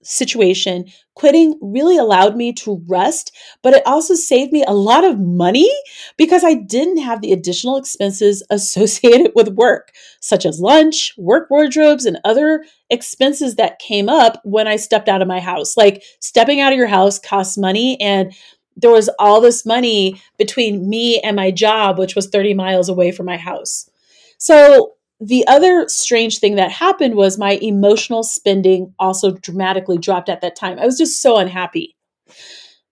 situation, 0.08 0.86
quitting 1.16 1.58
really 1.62 1.98
allowed 1.98 2.36
me 2.36 2.54
to 2.54 2.82
rest, 2.88 3.36
but 3.62 3.74
it 3.74 3.86
also 3.86 4.14
saved 4.16 4.52
me 4.52 4.64
a 4.68 4.74
lot 4.74 5.04
of 5.04 5.20
money 5.20 5.70
because 6.18 6.44
I 6.44 6.54
didn't 6.54 7.00
have 7.00 7.22
the 7.22 7.34
additional 7.34 7.78
expenses 7.78 8.44
associated 8.50 9.32
with 9.36 9.50
work, 9.50 9.92
such 10.20 10.46
as 10.46 10.60
lunch, 10.60 11.14
work 11.18 11.50
wardrobes, 11.50 12.06
and 12.06 12.20
other 12.24 12.64
expenses 12.90 13.56
that 13.56 13.80
came 13.80 14.10
up 14.10 14.40
when 14.44 14.68
I 14.68 14.78
stepped 14.78 15.10
out 15.10 15.22
of 15.22 15.28
my 15.28 15.40
house. 15.40 15.76
Like 15.76 16.04
stepping 16.20 16.62
out 16.62 16.72
of 16.72 16.78
your 16.78 16.88
house 16.88 17.20
costs 17.20 17.58
money 17.58 18.00
and 18.00 18.34
there 18.80 18.92
was 18.92 19.10
all 19.18 19.42
this 19.42 19.66
money 19.66 20.22
between 20.38 20.88
me 20.88 21.20
and 21.22 21.36
my 21.36 21.50
job, 21.52 21.98
which 21.98 22.16
was 22.16 22.28
30 22.28 22.54
miles 22.54 22.90
away 22.90 23.12
from 23.12 23.26
my 23.26 23.38
house. 23.38 23.90
So 24.38 24.97
the 25.20 25.48
other 25.48 25.88
strange 25.88 26.40
thing 26.40 26.56
that 26.56 26.72
happened 26.72 27.16
was 27.16 27.38
my 27.38 27.54
emotional 27.62 28.24
spending 28.24 28.94
also 29.00 29.32
dramatically 29.32 29.98
dropped 29.98 30.30
at 30.30 30.42
that 30.42 30.56
time. 30.56 30.78
I 30.80 30.86
was 30.86 30.98
just 30.98 31.22
so 31.22 31.38
unhappy. 31.38 31.96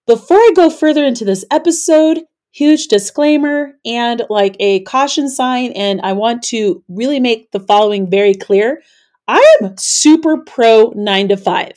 Before 0.08 0.38
I 0.38 0.52
go 0.56 0.70
further 0.70 1.06
into 1.06 1.26
this 1.26 1.46
episode, 1.52 2.22
huge 2.52 2.88
disclaimer 2.88 3.74
and 3.86 4.24
like 4.30 4.56
a 4.60 4.82
caution 4.82 5.30
sign, 5.30 5.72
and 5.74 6.02
I 6.02 6.14
want 6.14 6.42
to 6.44 6.84
really 6.88 7.20
make 7.20 7.52
the 7.52 7.60
following 7.60 8.10
very 8.10 8.34
clear. 8.34 8.82
I 9.28 9.58
am 9.62 9.76
super 9.78 10.38
pro 10.38 10.94
nine 10.96 11.28
to 11.30 11.38
five. 11.38 11.74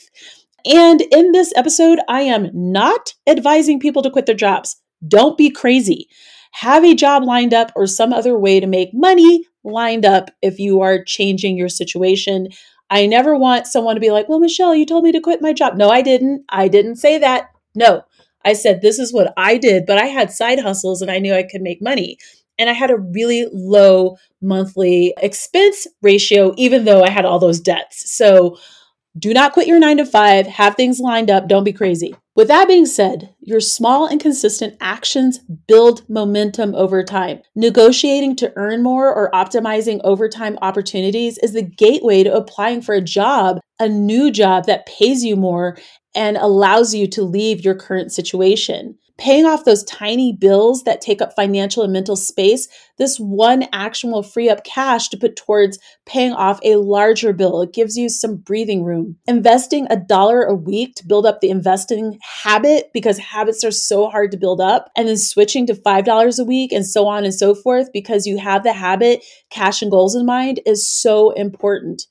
And 0.65 1.01
in 1.01 1.31
this 1.31 1.53
episode, 1.55 1.99
I 2.07 2.21
am 2.21 2.49
not 2.53 3.13
advising 3.27 3.79
people 3.79 4.01
to 4.03 4.11
quit 4.11 4.25
their 4.25 4.35
jobs. 4.35 4.79
Don't 5.07 5.37
be 5.37 5.49
crazy. 5.49 6.07
Have 6.51 6.83
a 6.83 6.95
job 6.95 7.23
lined 7.23 7.53
up 7.53 7.71
or 7.75 7.87
some 7.87 8.13
other 8.13 8.37
way 8.37 8.59
to 8.59 8.67
make 8.67 8.93
money 8.93 9.45
lined 9.63 10.05
up 10.05 10.29
if 10.41 10.59
you 10.59 10.81
are 10.81 11.03
changing 11.03 11.57
your 11.57 11.69
situation. 11.69 12.49
I 12.89 13.05
never 13.05 13.35
want 13.35 13.67
someone 13.67 13.95
to 13.95 14.01
be 14.01 14.11
like, 14.11 14.27
well, 14.27 14.39
Michelle, 14.39 14.73
you 14.75 14.85
told 14.85 15.03
me 15.03 15.11
to 15.11 15.21
quit 15.21 15.41
my 15.41 15.53
job. 15.53 15.75
No, 15.75 15.89
I 15.89 16.01
didn't. 16.01 16.45
I 16.49 16.67
didn't 16.67 16.95
say 16.95 17.17
that. 17.19 17.49
No, 17.75 18.03
I 18.43 18.53
said, 18.53 18.81
this 18.81 18.99
is 18.99 19.13
what 19.13 19.33
I 19.37 19.57
did, 19.57 19.85
but 19.85 19.97
I 19.97 20.05
had 20.05 20.31
side 20.31 20.59
hustles 20.59 21.01
and 21.01 21.11
I 21.11 21.19
knew 21.19 21.33
I 21.33 21.43
could 21.43 21.61
make 21.61 21.81
money. 21.81 22.17
And 22.57 22.69
I 22.69 22.73
had 22.73 22.91
a 22.91 22.97
really 22.97 23.47
low 23.53 24.17
monthly 24.41 25.13
expense 25.17 25.87
ratio, 26.01 26.53
even 26.57 26.85
though 26.85 27.03
I 27.03 27.09
had 27.09 27.25
all 27.25 27.39
those 27.39 27.59
debts. 27.59 28.11
So 28.11 28.57
do 29.17 29.33
not 29.33 29.53
quit 29.53 29.67
your 29.67 29.79
nine 29.79 29.97
to 29.97 30.05
five. 30.05 30.47
Have 30.47 30.75
things 30.75 30.99
lined 30.99 31.29
up. 31.29 31.47
Don't 31.47 31.63
be 31.63 31.73
crazy. 31.73 32.15
With 32.39 32.47
that 32.47 32.69
being 32.69 32.85
said, 32.85 33.35
your 33.41 33.59
small 33.59 34.05
and 34.05 34.17
consistent 34.17 34.77
actions 34.79 35.39
build 35.67 36.09
momentum 36.09 36.73
over 36.73 37.03
time. 37.03 37.41
Negotiating 37.53 38.37
to 38.37 38.53
earn 38.55 38.81
more 38.81 39.13
or 39.13 39.29
optimizing 39.31 39.99
overtime 40.05 40.57
opportunities 40.61 41.37
is 41.39 41.51
the 41.51 41.61
gateway 41.61 42.23
to 42.23 42.33
applying 42.33 42.81
for 42.81 42.95
a 42.95 43.01
job, 43.01 43.59
a 43.77 43.89
new 43.89 44.31
job 44.31 44.67
that 44.67 44.85
pays 44.85 45.21
you 45.21 45.35
more 45.35 45.77
and 46.15 46.37
allows 46.37 46.95
you 46.95 47.07
to 47.07 47.23
leave 47.23 47.65
your 47.65 47.75
current 47.75 48.13
situation 48.13 48.97
paying 49.19 49.45
off 49.45 49.65
those 49.65 49.83
tiny 49.83 50.31
bills 50.31 50.83
that 50.83 51.01
take 51.01 51.21
up 51.21 51.35
financial 51.35 51.83
and 51.83 51.91
mental 51.93 52.15
space, 52.15 52.67
this 52.97 53.19
one 53.19 53.65
action 53.73 54.11
will 54.11 54.23
free 54.23 54.49
up 54.49 54.63
cash 54.63 55.09
to 55.09 55.17
put 55.17 55.35
towards 55.35 55.77
paying 56.05 56.31
off 56.31 56.59
a 56.63 56.77
larger 56.77 57.33
bill. 57.33 57.61
It 57.61 57.73
gives 57.73 57.97
you 57.97 58.09
some 58.09 58.37
breathing 58.37 58.83
room. 58.83 59.17
Investing 59.27 59.87
a 59.89 59.97
dollar 59.97 60.43
a 60.43 60.55
week 60.55 60.95
to 60.95 61.05
build 61.05 61.25
up 61.25 61.41
the 61.41 61.49
investing 61.49 62.17
habit 62.29 62.91
because 62.93 63.17
habits 63.17 63.63
are 63.63 63.71
so 63.71 64.07
hard 64.07 64.31
to 64.31 64.37
build 64.37 64.61
up, 64.61 64.91
and 64.95 65.07
then 65.07 65.17
switching 65.17 65.65
to 65.67 65.73
$5 65.73 66.39
a 66.39 66.43
week 66.43 66.71
and 66.71 66.85
so 66.85 67.07
on 67.07 67.23
and 67.23 67.33
so 67.33 67.55
forth 67.55 67.89
because 67.91 68.27
you 68.27 68.37
have 68.37 68.63
the 68.63 68.73
habit, 68.73 69.23
cash 69.49 69.81
and 69.81 69.89
goals 69.89 70.15
in 70.15 70.25
mind 70.25 70.59
is 70.65 70.87
so 70.87 71.31
important. 71.31 72.05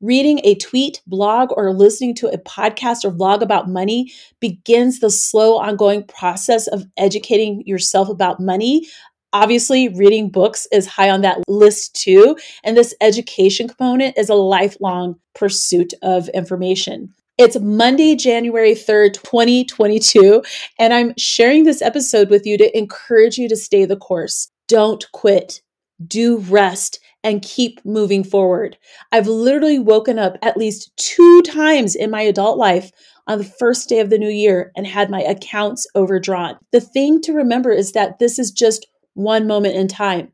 Reading 0.00 0.40
a 0.44 0.54
tweet, 0.54 1.02
blog, 1.06 1.50
or 1.56 1.72
listening 1.74 2.14
to 2.16 2.28
a 2.28 2.38
podcast 2.38 3.04
or 3.04 3.10
vlog 3.10 3.42
about 3.42 3.68
money 3.68 4.12
begins 4.40 5.00
the 5.00 5.10
slow, 5.10 5.58
ongoing 5.58 6.04
process 6.04 6.68
of 6.68 6.86
educating 6.96 7.62
yourself 7.66 8.08
about 8.08 8.40
money. 8.40 8.86
Obviously, 9.32 9.88
reading 9.88 10.30
books 10.30 10.66
is 10.72 10.86
high 10.86 11.10
on 11.10 11.20
that 11.22 11.38
list 11.48 11.94
too. 11.94 12.36
And 12.64 12.76
this 12.76 12.94
education 13.00 13.68
component 13.68 14.16
is 14.16 14.30
a 14.30 14.34
lifelong 14.34 15.16
pursuit 15.34 15.92
of 16.02 16.28
information. 16.30 17.12
It's 17.38 17.56
Monday, 17.60 18.16
January 18.16 18.72
3rd, 18.74 19.14
2022, 19.14 20.42
and 20.76 20.92
I'm 20.92 21.14
sharing 21.16 21.62
this 21.62 21.80
episode 21.80 22.30
with 22.30 22.44
you 22.44 22.58
to 22.58 22.76
encourage 22.76 23.38
you 23.38 23.48
to 23.48 23.54
stay 23.54 23.84
the 23.84 23.96
course. 23.96 24.50
Don't 24.66 25.06
quit. 25.12 25.62
Do 26.04 26.38
rest 26.38 26.98
and 27.22 27.40
keep 27.40 27.80
moving 27.84 28.24
forward. 28.24 28.76
I've 29.12 29.28
literally 29.28 29.78
woken 29.78 30.18
up 30.18 30.36
at 30.42 30.56
least 30.56 30.90
two 30.96 31.40
times 31.42 31.94
in 31.94 32.10
my 32.10 32.22
adult 32.22 32.58
life 32.58 32.90
on 33.28 33.38
the 33.38 33.44
first 33.44 33.88
day 33.88 34.00
of 34.00 34.10
the 34.10 34.18
new 34.18 34.28
year 34.28 34.72
and 34.74 34.84
had 34.84 35.08
my 35.08 35.22
accounts 35.22 35.86
overdrawn. 35.94 36.58
The 36.72 36.80
thing 36.80 37.20
to 37.20 37.32
remember 37.32 37.70
is 37.70 37.92
that 37.92 38.18
this 38.18 38.40
is 38.40 38.50
just 38.50 38.84
one 39.14 39.46
moment 39.46 39.76
in 39.76 39.86
time. 39.86 40.32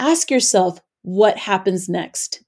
Ask 0.00 0.30
yourself 0.30 0.78
what 1.02 1.36
happens 1.36 1.90
next. 1.90 2.42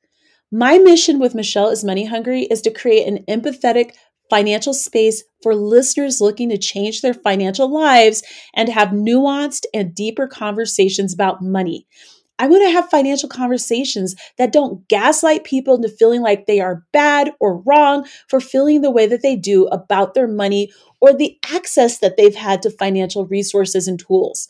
My 0.52 0.78
mission 0.78 1.20
with 1.20 1.34
Michelle 1.34 1.68
is 1.68 1.84
Money 1.84 2.06
Hungry 2.06 2.42
is 2.42 2.60
to 2.62 2.72
create 2.72 3.06
an 3.06 3.24
empathetic 3.28 3.92
financial 4.28 4.74
space 4.74 5.22
for 5.42 5.54
listeners 5.54 6.20
looking 6.20 6.48
to 6.48 6.58
change 6.58 7.02
their 7.02 7.14
financial 7.14 7.72
lives 7.72 8.22
and 8.54 8.68
have 8.68 8.88
nuanced 8.88 9.64
and 9.72 9.94
deeper 9.94 10.26
conversations 10.26 11.14
about 11.14 11.40
money. 11.40 11.86
I 12.40 12.48
want 12.48 12.64
to 12.64 12.70
have 12.70 12.88
financial 12.88 13.28
conversations 13.28 14.16
that 14.38 14.52
don't 14.52 14.88
gaslight 14.88 15.44
people 15.44 15.76
into 15.76 15.88
feeling 15.88 16.22
like 16.22 16.46
they 16.46 16.58
are 16.58 16.84
bad 16.92 17.32
or 17.38 17.62
wrong 17.66 18.08
for 18.28 18.40
feeling 18.40 18.80
the 18.80 18.90
way 18.90 19.06
that 19.06 19.22
they 19.22 19.36
do 19.36 19.66
about 19.66 20.14
their 20.14 20.28
money 20.28 20.72
or 21.00 21.12
the 21.12 21.38
access 21.52 21.98
that 21.98 22.16
they've 22.16 22.34
had 22.34 22.62
to 22.62 22.70
financial 22.70 23.26
resources 23.26 23.86
and 23.86 24.00
tools. 24.00 24.48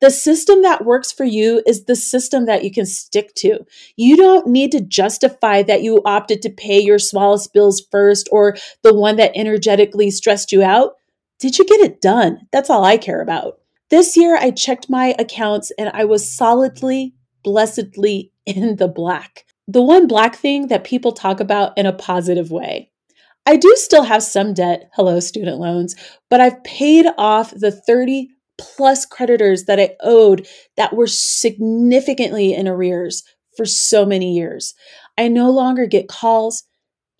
The 0.00 0.10
system 0.10 0.62
that 0.62 0.84
works 0.84 1.10
for 1.10 1.24
you 1.24 1.62
is 1.66 1.84
the 1.84 1.96
system 1.96 2.46
that 2.46 2.62
you 2.62 2.70
can 2.70 2.86
stick 2.86 3.34
to. 3.36 3.64
You 3.96 4.16
don't 4.16 4.46
need 4.46 4.70
to 4.72 4.80
justify 4.80 5.62
that 5.64 5.82
you 5.82 6.00
opted 6.04 6.40
to 6.42 6.50
pay 6.50 6.78
your 6.78 7.00
smallest 7.00 7.52
bills 7.52 7.82
first 7.90 8.28
or 8.30 8.56
the 8.82 8.94
one 8.94 9.16
that 9.16 9.32
energetically 9.34 10.10
stressed 10.10 10.52
you 10.52 10.62
out. 10.62 10.94
Did 11.40 11.58
you 11.58 11.64
get 11.64 11.80
it 11.80 12.00
done? 12.00 12.46
That's 12.52 12.70
all 12.70 12.84
I 12.84 12.96
care 12.96 13.20
about. 13.20 13.60
This 13.90 14.16
year, 14.16 14.36
I 14.36 14.50
checked 14.50 14.90
my 14.90 15.14
accounts 15.18 15.72
and 15.78 15.90
I 15.94 16.04
was 16.04 16.30
solidly 16.30 17.14
blessedly 17.42 18.32
in 18.46 18.76
the 18.76 18.88
black. 18.88 19.44
The 19.66 19.82
one 19.82 20.06
black 20.06 20.36
thing 20.36 20.68
that 20.68 20.84
people 20.84 21.12
talk 21.12 21.40
about 21.40 21.76
in 21.76 21.86
a 21.86 21.92
positive 21.92 22.50
way. 22.50 22.90
I 23.46 23.56
do 23.56 23.74
still 23.76 24.02
have 24.02 24.22
some 24.22 24.52
debt, 24.52 24.90
hello, 24.94 25.20
student 25.20 25.58
loans, 25.58 25.96
but 26.28 26.40
I've 26.40 26.62
paid 26.64 27.06
off 27.16 27.50
the 27.50 27.70
30 27.72 28.28
plus 28.58 29.06
creditors 29.06 29.64
that 29.64 29.80
I 29.80 29.96
owed 30.00 30.46
that 30.76 30.94
were 30.94 31.06
significantly 31.06 32.52
in 32.52 32.68
arrears 32.68 33.22
for 33.56 33.64
so 33.64 34.04
many 34.04 34.34
years. 34.34 34.74
I 35.16 35.28
no 35.28 35.50
longer 35.50 35.86
get 35.86 36.08
calls, 36.08 36.64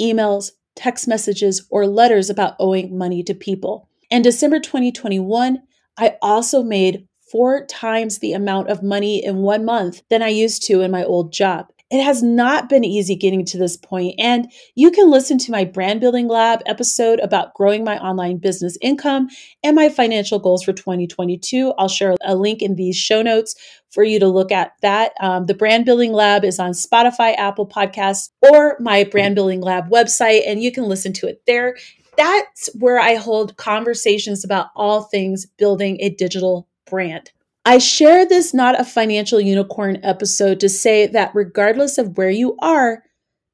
emails, 0.01 0.51
text 0.77 1.09
messages, 1.09 1.67
or 1.71 1.87
letters 1.87 2.31
about 2.31 2.55
owing 2.59 2.97
money 2.97 3.23
to 3.25 3.35
people. 3.35 3.89
In 4.11 4.23
December 4.23 4.61
2021, 4.61 5.59
I 5.99 6.17
also 6.23 6.63
made 6.63 7.07
four 7.31 7.67
times 7.67 8.19
the 8.19 8.33
amount 8.33 8.71
of 8.71 8.83
money 8.83 9.23
in 9.23 9.39
one 9.39 9.65
month 9.65 10.03
than 10.09 10.23
I 10.23 10.29
used 10.29 10.63
to 10.65 10.81
in 10.81 10.91
my 10.91 11.05
old 11.05 11.33
job. 11.33 11.67
It 11.91 12.03
has 12.05 12.23
not 12.23 12.69
been 12.69 12.85
easy 12.85 13.17
getting 13.17 13.47
to 13.47 13.57
this 13.57 13.79
point, 13.79 14.15
and 14.19 14.53
you 14.75 14.91
can 14.91 15.11
listen 15.11 15.39
to 15.39 15.51
my 15.51 15.65
Brand 15.65 16.01
Building 16.01 16.29
Lab 16.29 16.61
episode 16.67 17.19
about 17.21 17.55
growing 17.55 17.83
my 17.83 17.99
online 17.99 18.37
business 18.37 18.77
income 18.83 19.29
and 19.65 19.75
my 19.75 19.89
financial 19.89 20.39
goals 20.39 20.63
for 20.63 20.75
2022. 20.75 21.73
I'll 21.79 21.89
share 21.89 22.15
a 22.23 22.37
link 22.37 22.61
in 22.61 22.75
these 22.75 22.97
show 22.97 23.23
notes 23.23 23.55
for 23.91 24.05
you 24.05 24.21
to 24.21 24.29
look 24.29 24.53
at 24.53 24.73
that. 24.83 25.13
Um, 25.19 25.47
the 25.47 25.55
Brand 25.55 25.87
Building 25.87 26.13
Lab 26.13 26.45
is 26.45 26.59
on 26.59 26.73
Spotify, 26.73 27.35
Apple 27.39 27.67
Podcasts, 27.67 28.29
or 28.43 28.77
my 28.81 29.05
Brand 29.05 29.35
Building 29.35 29.63
Lab 29.63 29.89
website, 29.89 30.43
and 30.47 30.63
you 30.63 30.71
can 30.71 30.85
listen 30.85 31.15
to 31.15 31.27
it 31.27 31.41
there. 31.47 31.75
That's 32.19 32.69
where 32.79 32.99
I 32.99 33.15
hold 33.15 33.57
conversations 33.57 34.45
about 34.45 34.67
all 34.77 35.05
things 35.05 35.47
building 35.47 35.97
a 36.01 36.11
digital 36.11 36.69
brand. 36.85 37.33
I 37.69 37.77
share 37.77 38.25
this 38.25 38.55
not 38.55 38.81
a 38.81 38.85
financial 38.85 39.39
unicorn 39.39 40.01
episode 40.03 40.59
to 40.61 40.71
say 40.71 41.07
that 41.09 41.35
regardless 41.35 41.99
of 41.99 42.17
where 42.17 42.31
you 42.31 42.57
are, 42.61 43.03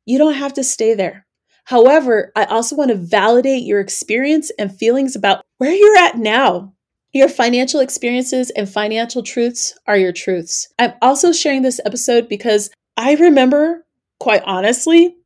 you 0.07 0.19
don't 0.19 0.35
have 0.35 0.53
to 0.53 0.63
stay 0.63 0.95
there. 0.95 1.27
However, 1.65 2.31
I 2.37 2.45
also 2.45 2.77
want 2.77 2.93
to 2.93 2.97
validate 2.97 3.65
your 3.65 3.81
experience 3.81 4.53
and 4.57 4.73
feelings 4.73 5.17
about 5.17 5.45
where 5.59 5.75
you're 5.75 5.97
at 5.97 6.17
now. 6.17 6.75
Your 7.13 7.29
financial 7.29 7.81
experiences 7.81 8.51
and 8.51 8.69
financial 8.69 9.25
truths 9.25 9.77
are 9.89 9.97
your 9.97 10.13
truths. 10.13 10.73
I'm 10.79 10.93
also 11.03 11.33
sharing 11.33 11.63
this 11.63 11.81
episode 11.85 12.29
because 12.29 12.71
I 12.97 13.17
remember, 13.17 13.85
quite 14.21 14.43
honestly, 14.47 15.17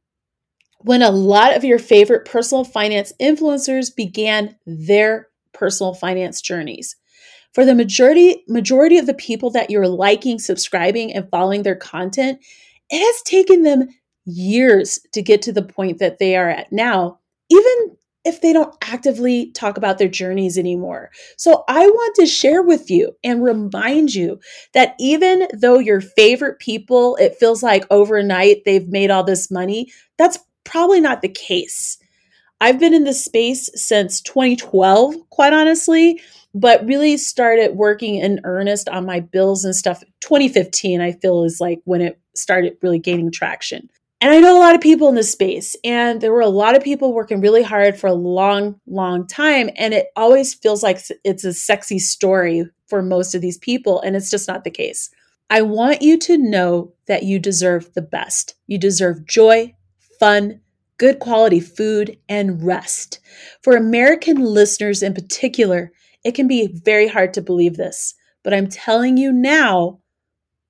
when 0.79 1.03
a 1.03 1.11
lot 1.11 1.55
of 1.55 1.63
your 1.63 1.79
favorite 1.79 2.25
personal 2.25 2.65
finance 2.65 3.13
influencers 3.21 3.95
began 3.95 4.57
their 4.65 5.29
personal 5.53 5.93
finance 5.93 6.41
journeys 6.41 6.97
for 7.59 7.65
the 7.65 7.75
majority 7.75 8.45
majority 8.47 8.99
of 8.99 9.07
the 9.07 9.15
people 9.15 9.51
that 9.51 9.69
you're 9.69 9.89
liking, 9.89 10.39
subscribing 10.39 11.13
and 11.13 11.29
following 11.29 11.65
their 11.65 11.75
content, 11.75 12.39
it 12.89 13.05
has 13.05 13.23
taken 13.23 13.65
them 13.65 13.89
years 14.27 15.01
to 15.13 15.21
get 15.21 15.43
to 15.43 15.53
the 15.53 15.65
point 15.65 15.99
that 15.99 16.21
they 16.21 16.37
are 16.37 16.49
at 16.49 16.71
now, 16.71 17.19
even 17.51 17.97
if 18.25 18.43
they 18.43 18.53
don't 18.53 18.73
actively 18.83 19.51
talk 19.57 19.77
about 19.77 19.99
their 19.99 20.07
journeys 20.07 20.57
anymore. 20.57 21.11
So 21.37 21.65
I 21.67 21.85
want 21.85 22.15
to 22.21 22.27
share 22.27 22.63
with 22.63 22.93
you 22.93 23.11
and 23.25 23.43
remind 23.43 24.15
you 24.15 24.39
that 24.75 24.95
even 25.01 25.49
though 25.53 25.81
your 25.81 26.01
favorite 26.01 26.61
people, 26.61 27.17
it 27.17 27.35
feels 27.41 27.61
like 27.61 27.85
overnight 27.91 28.63
they've 28.67 28.87
made 28.87 29.11
all 29.11 29.25
this 29.25 29.51
money, 29.51 29.91
that's 30.17 30.39
probably 30.63 31.01
not 31.01 31.23
the 31.23 31.29
case. 31.29 31.99
I've 32.61 32.79
been 32.79 32.95
in 32.95 33.03
this 33.03 33.25
space 33.25 33.69
since 33.75 34.21
2012, 34.21 35.17
quite 35.31 35.53
honestly 35.53 36.21
but 36.55 36.85
really 36.87 37.17
started 37.17 37.77
working 37.77 38.17
in 38.17 38.41
earnest 38.45 38.89
on 38.89 39.07
my 39.07 39.21
bills 39.21 39.65
and 39.65 39.75
stuff. 39.75 40.03
2015 40.21 41.01
i 41.01 41.13
feel 41.13 41.45
is 41.45 41.61
like 41.61 41.81
when 41.85 42.01
it 42.01 42.21
started 42.35 42.77
really 42.83 42.99
gaining 42.99 43.31
traction. 43.31 43.89
And 44.21 44.33
i 44.33 44.41
know 44.41 44.57
a 44.57 44.61
lot 44.61 44.75
of 44.75 44.81
people 44.81 45.09
in 45.09 45.15
this 45.15 45.33
space 45.33 45.77
and 45.85 46.21
there 46.21 46.33
were 46.33 46.41
a 46.41 46.49
lot 46.49 46.77
of 46.77 46.83
people 46.83 47.13
working 47.13 47.41
really 47.41 47.63
hard 47.63 47.99
for 47.99 48.09
a 48.09 48.15
long 48.15 48.81
long 48.87 49.27
time 49.27 49.71
and 49.77 49.95
it 49.95 50.09
always 50.17 50.55
feels 50.55 50.83
like 50.83 51.01
it's 51.25 51.45
a 51.45 51.53
sexy 51.53 51.99
story 51.99 52.65
for 52.87 53.03
most 53.03 53.35
of 53.35 53.41
these 53.41 53.59
people 53.59 54.01
and 54.01 54.17
it's 54.17 54.31
just 54.31 54.49
not 54.49 54.65
the 54.65 54.71
case. 54.71 55.11
I 55.51 55.63
want 55.63 56.03
you 56.03 56.19
to 56.19 56.37
know 56.37 56.93
that 57.07 57.23
you 57.23 57.39
deserve 57.39 57.93
the 57.95 58.03
best. 58.03 58.55
You 58.67 58.79
deserve 58.79 59.27
joy 59.27 59.75
fun 60.19 60.61
good 60.99 61.21
quality 61.21 61.61
food 61.61 62.19
and 62.29 62.63
rest. 62.63 63.21
For 63.63 63.77
american 63.77 64.39
listeners 64.39 65.03
in 65.03 65.15
particular 65.15 65.93
it 66.25 66.35
can 66.35 66.49
be 66.49 66.69
very 66.85 67.09
hard 67.09 67.35
to 67.35 67.43
believe 67.43 67.77
this, 67.77 68.15
but 68.43 68.55
I'm 68.55 68.69
telling 68.69 69.17
you 69.17 69.33
now, 69.33 70.01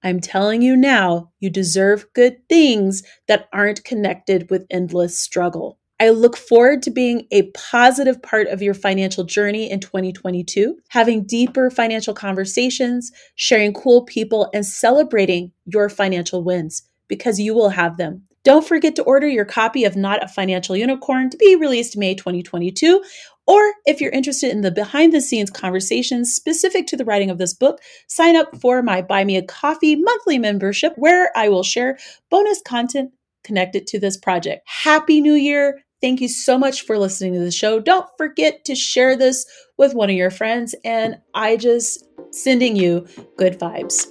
I'm 0.02 0.21
telling 0.21 0.62
you 0.62 0.76
now, 0.76 1.33
you 1.40 1.50
deserve 1.50 2.12
good 2.12 2.37
things 2.49 3.02
that 3.26 3.49
aren't 3.52 3.85
connected 3.85 4.50
with 4.50 4.67
endless 4.71 5.19
struggle. 5.19 5.78
I 6.00 6.11
look 6.11 6.37
forward 6.37 6.83
to 6.85 6.93
being 6.93 7.26
a 7.33 7.50
positive 7.50 8.23
part 8.23 8.47
of 8.47 8.62
your 8.62 8.75
financial 8.75 9.25
journey 9.25 9.69
in 9.69 9.81
2022, 9.81 10.78
having 10.88 11.25
deeper 11.25 11.71
financial 11.71 12.14
conversations, 12.14 13.11
sharing 13.35 13.73
cool 13.73 14.05
people, 14.05 14.49
and 14.55 14.64
celebrating 14.64 15.50
your 15.67 15.88
financial 15.88 16.45
wins 16.45 16.85
because 17.09 17.40
you 17.40 17.52
will 17.52 17.71
have 17.71 17.97
them. 17.97 18.23
Don't 18.45 18.67
forget 18.67 18.95
to 18.97 19.02
order 19.02 19.26
your 19.26 19.45
copy 19.45 19.85
of 19.85 19.97
Not 19.97 20.23
a 20.23 20.28
Financial 20.28 20.76
Unicorn 20.76 21.31
to 21.31 21.37
be 21.37 21.57
released 21.57 21.97
May 21.97 22.14
2022 22.14 23.02
or 23.49 23.73
if 23.87 24.00
you're 24.00 24.12
interested 24.12 24.50
in 24.50 24.61
the 24.61 24.71
behind 24.71 25.12
the 25.12 25.23
scenes 25.23 25.50
conversations 25.50 26.33
specific 26.33 26.87
to 26.87 26.97
the 26.97 27.05
writing 27.05 27.31
of 27.31 27.38
this 27.38 27.55
book, 27.55 27.81
sign 28.07 28.37
up 28.37 28.55
for 28.61 28.83
my 28.83 29.00
Buy 29.02 29.25
Me 29.25 29.37
a 29.37 29.43
Coffee 29.43 29.97
monthly 29.97 30.38
membership 30.38 30.93
where 30.97 31.37
I 31.37 31.49
will 31.49 31.62
share 31.64 31.99
bonus 32.31 32.61
content 32.62 33.11
connected 33.43 33.87
to 33.88 33.99
this 33.99 34.19
project. 34.19 34.62
Happy 34.67 35.21
New 35.21 35.35
Year! 35.35 35.81
Thank 36.00 36.21
you 36.21 36.28
so 36.28 36.57
much 36.57 36.83
for 36.83 36.96
listening 36.96 37.33
to 37.33 37.40
the 37.40 37.51
show. 37.51 37.81
Don't 37.81 38.07
forget 38.16 38.64
to 38.66 38.77
share 38.77 39.16
this 39.16 39.44
with 39.79 39.94
one 39.94 40.11
of 40.11 40.14
your 40.14 40.31
friends, 40.31 40.75
and 40.85 41.18
I 41.35 41.57
just 41.57 42.05
sending 42.31 42.77
you 42.77 43.07
good 43.37 43.59
vibes. 43.59 44.07